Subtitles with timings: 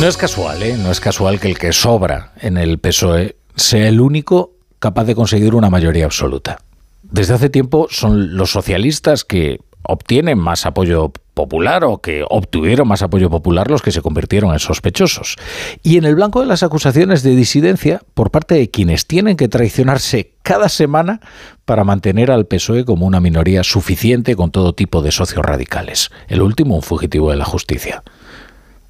[0.00, 0.78] No es casual, ¿eh?
[0.78, 5.14] No es casual que el que sobra en el PSOE sea el único capaz de
[5.14, 6.58] conseguir una mayoría absoluta.
[7.02, 13.02] Desde hace tiempo son los socialistas que obtienen más apoyo popular o que obtuvieron más
[13.02, 15.36] apoyo popular los que se convirtieron en sospechosos.
[15.82, 19.48] Y en el blanco de las acusaciones de disidencia por parte de quienes tienen que
[19.48, 21.20] traicionarse cada semana
[21.66, 26.10] para mantener al PSOE como una minoría suficiente con todo tipo de socios radicales.
[26.28, 28.02] El último, un fugitivo de la justicia.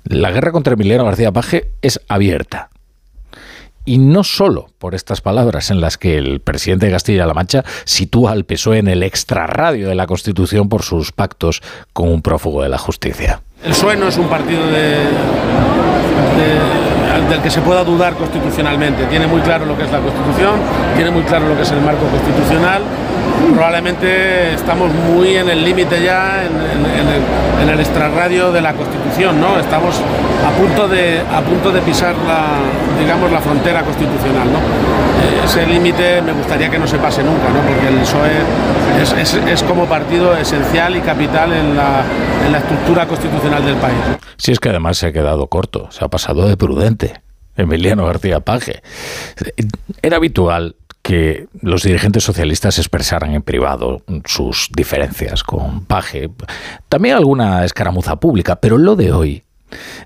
[0.05, 2.71] La guerra contra Emiliano García Paje es abierta
[3.85, 8.33] y no solo por estas palabras en las que el presidente de Castilla-La Mancha sitúa
[8.33, 12.69] al PSOE en el extrarradio de la Constitución por sus pactos con un prófugo de
[12.69, 13.43] la justicia.
[13.65, 15.09] El PSOE no es un partido del
[17.43, 19.07] que se pueda dudar constitucionalmente.
[19.07, 20.61] Tiene muy claro lo que es la Constitución,
[20.97, 22.83] tiene muy claro lo que es el marco constitucional
[23.55, 27.23] probablemente estamos muy en el límite ya, en, el,
[27.69, 29.59] extrarradio de la Constitución, ¿no?
[29.59, 29.97] Estamos
[30.47, 32.47] a punto de, a punto de pisar la,
[32.99, 34.59] digamos, la frontera constitucional, ¿no?
[34.59, 37.61] Eh, ese límite me gustaría que no se pase nunca, ¿no?
[37.61, 42.03] Porque el PSOE es, como partido esencial y capital en la,
[42.45, 43.99] en la estructura constitucional del país.
[44.37, 47.21] Si es que además se ha quedado corto, se ha pasado de prudente.
[47.57, 48.83] Emiliano García Paje.
[50.03, 50.77] Era habitual
[51.11, 56.31] que los dirigentes socialistas expresaran en privado sus diferencias con Paje.
[56.89, 59.43] También alguna escaramuza pública, pero lo de hoy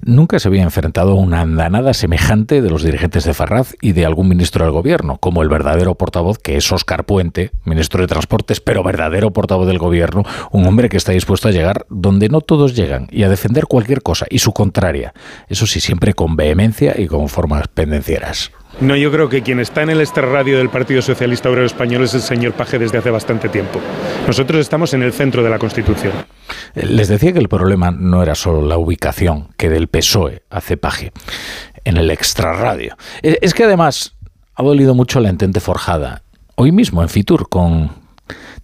[0.03, 4.05] Nunca se había enfrentado a una andanada semejante de los dirigentes de Ferraz y de
[4.05, 8.61] algún ministro del gobierno, como el verdadero portavoz que es Óscar Puente, ministro de Transportes,
[8.61, 12.75] pero verdadero portavoz del gobierno, un hombre que está dispuesto a llegar donde no todos
[12.75, 15.15] llegan y a defender cualquier cosa y su contraria.
[15.49, 18.53] Eso sí, siempre con vehemencia y con formas pendencieras.
[18.81, 22.15] No, yo creo que quien está en el extrarradio del Partido Socialista Obrero Español es
[22.15, 23.81] el señor Paje desde hace bastante tiempo.
[24.27, 26.13] Nosotros estamos en el centro de la Constitución.
[26.75, 31.13] Les decía que el problema no era solo la ubicación que del PSOE hace Paje
[31.85, 32.97] en el extrarradio.
[33.23, 34.17] Es que además
[34.57, 36.23] ha dolido mucho la entente forjada
[36.57, 37.93] hoy mismo en Fitur con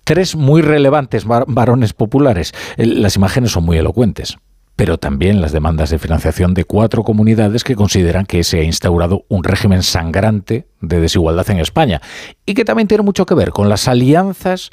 [0.02, 2.52] tres muy relevantes varones populares.
[2.76, 4.38] Las imágenes son muy elocuentes
[4.80, 9.26] pero también las demandas de financiación de cuatro comunidades que consideran que se ha instaurado
[9.28, 12.00] un régimen sangrante de desigualdad en España
[12.46, 14.70] y que también tiene mucho que ver con las alianzas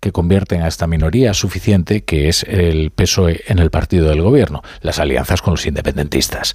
[0.00, 4.60] que convierten a esta minoría suficiente que es el PSOE en el partido del gobierno,
[4.82, 6.52] las alianzas con los independentistas.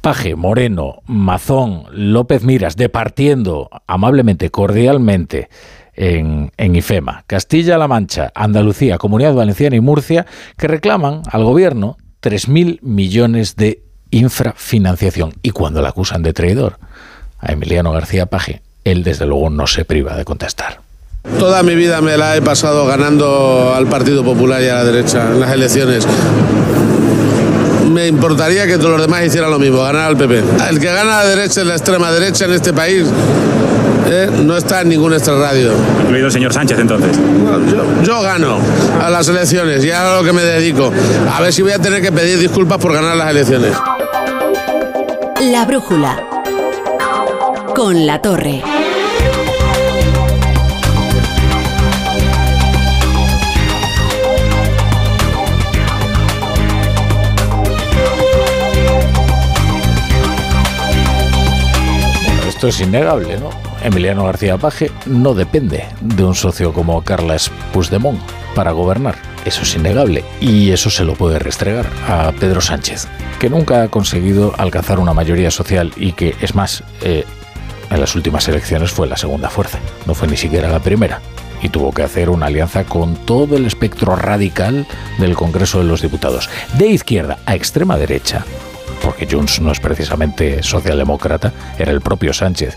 [0.00, 5.48] Paje, Moreno, Mazón, López Miras, departiendo amablemente, cordialmente,
[5.92, 10.24] en, en, IFEMA, Castilla-La Mancha, Andalucía, Comunidad Valenciana y Murcia,
[10.56, 15.34] que reclaman al gobierno 3.000 millones de infrafinanciación.
[15.42, 16.78] Y cuando la acusan de traidor
[17.38, 20.80] a Emiliano García Paje, él desde luego no se priva de contestar.
[21.38, 25.30] Toda mi vida me la he pasado ganando al Partido Popular y a la derecha
[25.30, 26.06] en las elecciones.
[27.90, 30.42] Me importaría que todos los demás hicieran lo mismo, ganar al PP.
[30.70, 33.06] El que gana a la derecha es la extrema derecha en este país
[34.10, 34.30] ¿eh?
[34.44, 35.72] no está en ningún extrarradio.
[36.02, 37.16] Incluido el señor Sánchez entonces.
[38.02, 38.58] yo, gano
[39.00, 40.92] a las elecciones y a lo que me dedico.
[41.32, 43.74] A ver si voy a tener que pedir disculpas por ganar las elecciones.
[45.40, 46.22] La brújula.
[47.74, 48.62] Con la torre.
[62.58, 63.50] Esto es innegable, ¿no?
[63.84, 68.20] Emiliano García Paje no depende de un socio como Carles Puigdemont
[68.56, 69.14] para gobernar.
[69.44, 73.06] Eso es innegable y eso se lo puede restregar a Pedro Sánchez,
[73.38, 77.24] que nunca ha conseguido alcanzar una mayoría social y que, es más, eh,
[77.90, 81.20] en las últimas elecciones fue la segunda fuerza, no fue ni siquiera la primera
[81.62, 84.84] y tuvo que hacer una alianza con todo el espectro radical
[85.18, 88.44] del Congreso de los Diputados, de izquierda a extrema derecha,
[89.08, 92.76] porque Junts no es precisamente socialdemócrata, era el propio Sánchez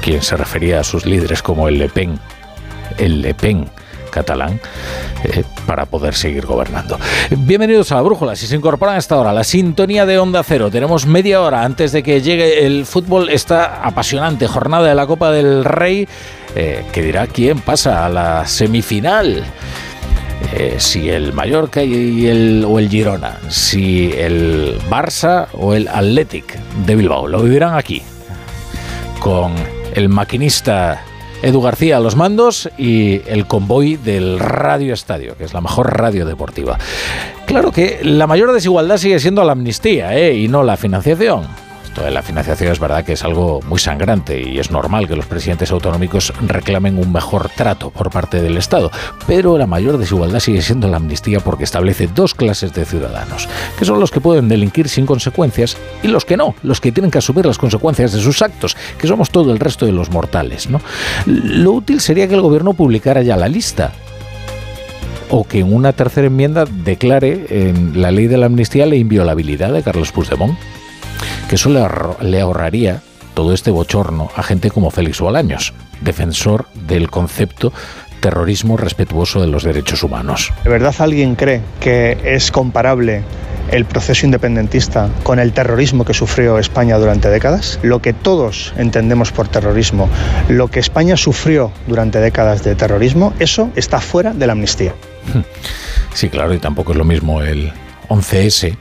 [0.00, 2.20] quien se refería a sus líderes como el Le Pen,
[2.98, 3.68] el Le Pen
[4.08, 4.60] catalán
[5.24, 7.00] eh, para poder seguir gobernando.
[7.36, 8.36] Bienvenidos a la Brújula.
[8.36, 10.70] Si se incorporan a esta hora, la sintonía de Onda Cero.
[10.70, 13.28] Tenemos media hora antes de que llegue el fútbol.
[13.28, 16.06] Esta apasionante jornada de la Copa del Rey
[16.54, 19.42] eh, que dirá quién pasa a la semifinal.
[20.54, 26.58] Eh, si el Mallorca y el, o el Girona, si el Barça o el Athletic
[26.86, 27.26] de Bilbao.
[27.26, 28.02] Lo vivirán aquí,
[29.18, 29.54] con
[29.94, 31.02] el maquinista
[31.42, 35.98] Edu García a los mandos y el convoy del Radio Estadio, que es la mejor
[35.98, 36.78] radio deportiva.
[37.46, 40.34] Claro que la mayor desigualdad sigue siendo la amnistía ¿eh?
[40.36, 41.46] y no la financiación.
[41.94, 45.26] Toda la financiación es verdad que es algo muy sangrante y es normal que los
[45.26, 48.90] presidentes autonómicos reclamen un mejor trato por parte del Estado,
[49.26, 53.48] pero la mayor desigualdad sigue siendo la amnistía porque establece dos clases de ciudadanos,
[53.78, 57.10] que son los que pueden delinquir sin consecuencias y los que no, los que tienen
[57.10, 60.68] que asumir las consecuencias de sus actos, que somos todo el resto de los mortales.
[61.26, 63.92] Lo útil sería que el gobierno publicara ya la lista
[65.28, 69.72] o que en una tercera enmienda declare en la ley de la amnistía la inviolabilidad
[69.72, 70.58] de Carlos Puigdemont
[71.52, 73.02] que eso le, ahorraría
[73.34, 77.74] todo este bochorno a gente como Félix Bolaños, defensor del concepto
[78.20, 80.50] terrorismo respetuoso de los derechos humanos.
[80.64, 83.22] ¿De verdad alguien cree que es comparable
[83.70, 87.78] el proceso independentista con el terrorismo que sufrió España durante décadas?
[87.82, 90.08] Lo que todos entendemos por terrorismo,
[90.48, 94.94] lo que España sufrió durante décadas de terrorismo, eso está fuera de la amnistía.
[96.14, 97.72] Sí, claro, y tampoco es lo mismo el
[98.08, 98.76] 11S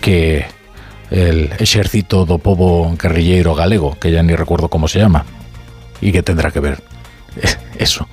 [0.00, 0.46] que
[1.10, 5.24] el ejército do povo guerrillero galego, que ya ni recuerdo cómo se llama.
[6.00, 6.82] ¿Y qué tendrá que ver
[7.78, 8.08] eso?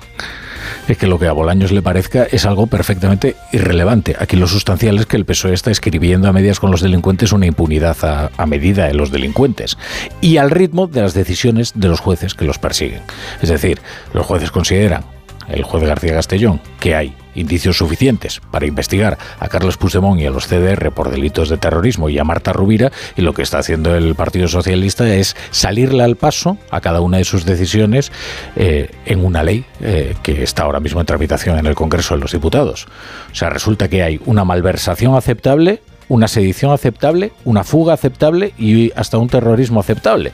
[0.88, 4.16] Es que lo que a Bolaños le parezca es algo perfectamente irrelevante.
[4.18, 7.46] Aquí lo sustancial es que el PSOE está escribiendo a medias con los delincuentes una
[7.46, 9.78] impunidad a, a, medida de los delincuentes
[10.20, 13.02] y al ritmo de las decisiones de los jueces que los persiguen.
[13.40, 13.80] Es decir,
[14.12, 15.04] los jueces consideran
[15.48, 20.30] el juez García Castellón, que hay indicios suficientes para investigar a Carlos Puigdemont y a
[20.30, 23.94] los CDR por delitos de terrorismo y a Marta Rubira, y lo que está haciendo
[23.94, 28.12] el Partido Socialista es salirle al paso a cada una de sus decisiones
[28.56, 32.20] eh, en una ley eh, que está ahora mismo en tramitación en el Congreso de
[32.20, 32.86] los Diputados.
[33.30, 38.92] O sea, resulta que hay una malversación aceptable, una sedición aceptable, una fuga aceptable y
[38.96, 40.32] hasta un terrorismo aceptable.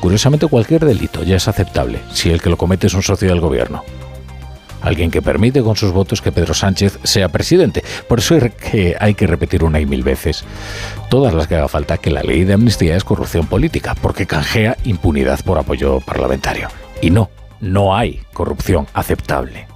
[0.00, 3.40] Curiosamente, cualquier delito ya es aceptable si el que lo comete es un socio del
[3.40, 3.82] gobierno
[4.80, 7.82] alguien que permite con sus votos que Pedro Sánchez sea presidente.
[8.08, 10.44] Por eso hay que, hay que repetir una y mil veces,
[11.08, 14.76] todas las que haga falta, que la ley de amnistía es corrupción política, porque canjea
[14.84, 16.68] impunidad por apoyo parlamentario.
[17.00, 17.30] Y no,
[17.60, 19.66] no hay corrupción aceptable.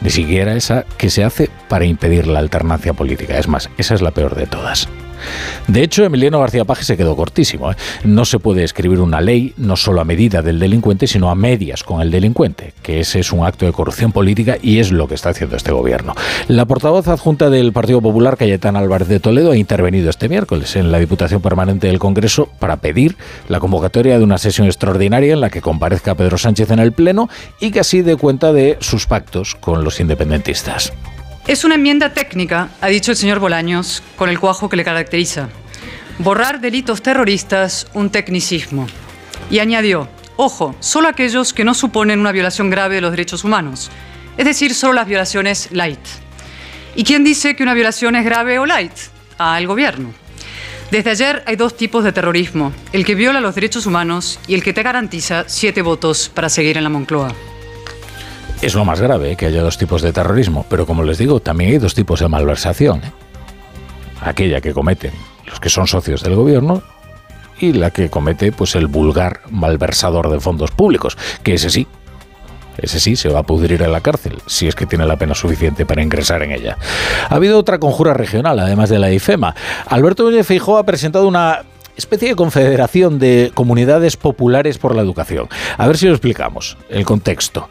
[0.00, 3.38] Ni siquiera esa que se hace para impedir la alternancia política.
[3.38, 4.88] Es más, esa es la peor de todas.
[5.68, 7.72] De hecho, Emiliano García Paje se quedó cortísimo.
[7.72, 7.76] ¿eh?
[8.04, 11.82] No se puede escribir una ley no solo a medida del delincuente, sino a medias
[11.82, 15.14] con el delincuente, que ese es un acto de corrupción política y es lo que
[15.14, 16.14] está haciendo este gobierno.
[16.48, 20.92] La portavoz adjunta del Partido Popular, Cayetana Álvarez de Toledo, ha intervenido este miércoles en
[20.92, 23.16] la Diputación Permanente del Congreso para pedir
[23.48, 27.28] la convocatoria de una sesión extraordinaria en la que comparezca Pedro Sánchez en el Pleno
[27.60, 30.92] y que así dé cuenta de sus pactos con los independentistas.
[31.46, 35.50] Es una enmienda técnica, ha dicho el señor Bolaños, con el cuajo que le caracteriza.
[36.18, 38.86] Borrar delitos terroristas, un tecnicismo.
[39.50, 43.90] Y añadió, ojo, solo aquellos que no suponen una violación grave de los derechos humanos,
[44.38, 46.00] es decir, solo las violaciones light.
[46.96, 48.94] ¿Y quién dice que una violación es grave o light?
[49.36, 50.14] Al gobierno.
[50.90, 54.62] Desde ayer hay dos tipos de terrorismo, el que viola los derechos humanos y el
[54.62, 57.34] que te garantiza siete votos para seguir en la Moncloa.
[58.62, 59.36] Es lo más grave ¿eh?
[59.36, 62.28] que haya dos tipos de terrorismo, pero como les digo, también hay dos tipos de
[62.28, 63.00] malversación.
[63.04, 63.12] ¿eh?
[64.22, 65.12] Aquella que cometen
[65.46, 66.82] los que son socios del gobierno
[67.58, 71.86] y la que comete pues el vulgar malversador de fondos públicos, que ese sí,
[72.78, 75.34] ese sí se va a pudrir en la cárcel, si es que tiene la pena
[75.34, 76.76] suficiente para ingresar en ella.
[77.28, 79.54] Ha habido otra conjura regional, además de la IFEMA.
[79.86, 81.62] Alberto Núñez ha presentado una
[81.96, 85.48] especie de confederación de comunidades populares por la educación.
[85.76, 87.68] A ver si lo explicamos, el contexto.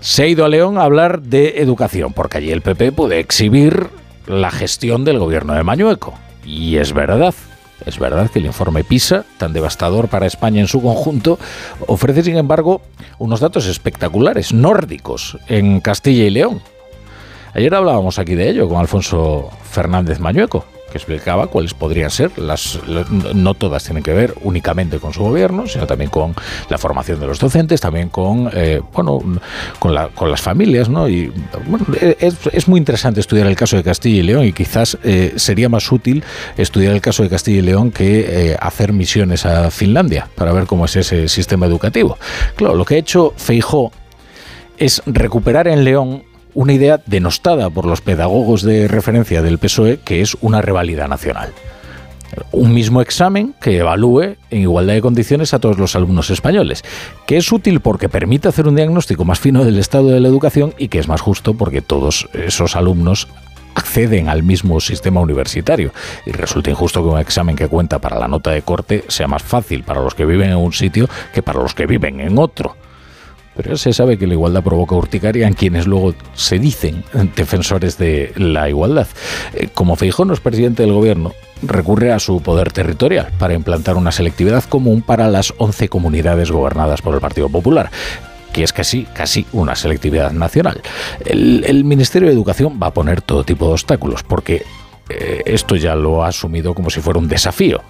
[0.00, 3.88] Se ha ido a León a hablar de educación, porque allí el PP puede exhibir
[4.26, 6.14] la gestión del gobierno de Mañueco.
[6.44, 7.34] Y es verdad,
[7.84, 11.38] es verdad que el informe PISA, tan devastador para España en su conjunto,
[11.86, 12.82] ofrece, sin embargo,
[13.18, 16.60] unos datos espectaculares, nórdicos, en Castilla y León.
[17.54, 22.78] Ayer hablábamos aquí de ello con Alfonso Fernández Mañueco que explicaba cuáles podrían ser las,
[23.34, 26.34] no todas tienen que ver únicamente con su gobierno sino también con
[26.68, 29.20] la formación de los docentes también con eh, bueno
[29.78, 31.32] con, la, con las familias no y
[32.20, 35.90] es, muy interesante estudiar el caso de Castilla y León y quizás eh, sería más
[35.90, 36.22] útil
[36.56, 40.66] estudiar el caso de Castilla y León que eh, hacer misiones a Finlandia para ver
[40.66, 42.18] cómo es ese sistema educativo.
[42.56, 43.92] Claro lo que ha hecho Feijó
[44.78, 46.24] es recuperar en León
[46.56, 51.52] una idea denostada por los pedagogos de referencia del PSOE, que es una rivalidad nacional.
[52.50, 56.82] Un mismo examen que evalúe en igualdad de condiciones a todos los alumnos españoles,
[57.26, 60.72] que es útil porque permite hacer un diagnóstico más fino del estado de la educación
[60.78, 63.28] y que es más justo porque todos esos alumnos
[63.74, 65.92] acceden al mismo sistema universitario
[66.24, 69.42] y resulta injusto que un examen que cuenta para la nota de corte sea más
[69.42, 72.76] fácil para los que viven en un sitio que para los que viven en otro.
[73.56, 78.32] Pero se sabe que la igualdad provoca urticaria en quienes luego se dicen defensores de
[78.36, 79.06] la igualdad.
[79.54, 81.32] Eh, como Feijón es presidente del gobierno,
[81.62, 87.00] recurre a su poder territorial para implantar una selectividad común para las 11 comunidades gobernadas
[87.02, 87.90] por el Partido Popular
[88.52, 90.80] que es casi, casi una selectividad nacional.
[91.26, 94.64] El, Ministerio de Educación va a poner todo tipo de obstáculos, porque
[95.10, 97.82] eh, esto ya lo ha asumido como si fuera un desafío.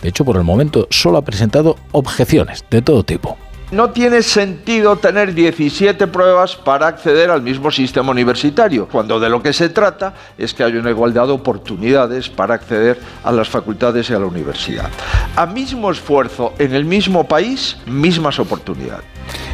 [0.00, 3.36] De hecho, por el momento solo ha presentado objeciones de todo tipo.
[3.70, 9.42] No tiene sentido tener 17 pruebas para acceder al mismo sistema universitario, cuando de lo
[9.42, 14.08] que se trata es que haya una igualdad de oportunidades para acceder a las facultades
[14.08, 14.88] y a la universidad.
[15.36, 19.04] A mismo esfuerzo en el mismo país, mismas oportunidades.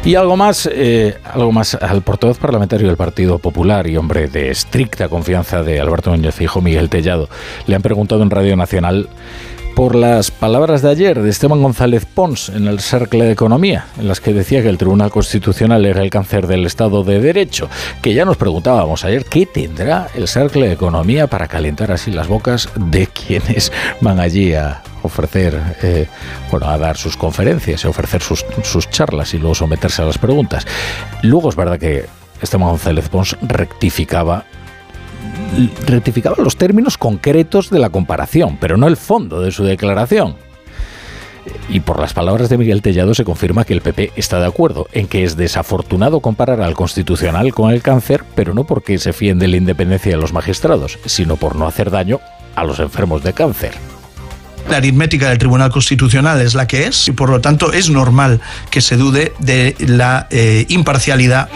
[0.05, 4.49] Y algo más, eh, algo más al portavoz parlamentario del Partido Popular y hombre de
[4.49, 7.27] estricta confianza de Alberto Núñez Fijo, Miguel Tellado,
[7.67, 9.09] le han preguntado en Radio Nacional
[9.75, 14.07] por las palabras de ayer de Esteban González Pons en el Cercle de Economía, en
[14.07, 17.69] las que decía que el Tribunal Constitucional era el cáncer del Estado de Derecho,
[18.01, 22.29] que ya nos preguntábamos ayer qué tendrá el Cercle de Economía para calentar así las
[22.29, 26.07] bocas de quienes van allí a ofrecer, eh,
[26.49, 30.17] bueno, a dar sus conferencias, a ofrecer sus, sus charlas y luego someterse a las
[30.17, 30.65] preguntas.
[31.21, 32.05] Luego es verdad que
[32.41, 34.45] Esteban González Pons rectificaba
[35.85, 40.35] rectificaba los términos concretos de la comparación, pero no el fondo de su declaración.
[41.69, 44.87] Y por las palabras de Miguel Tellado se confirma que el PP está de acuerdo
[44.91, 49.39] en que es desafortunado comparar al constitucional con el cáncer, pero no porque se fíen
[49.39, 52.19] de la independencia de los magistrados, sino por no hacer daño
[52.55, 53.73] a los enfermos de cáncer.
[54.69, 58.41] La aritmética del Tribunal Constitucional es la que es y por lo tanto es normal
[58.71, 61.49] que se dude de la eh, imparcialidad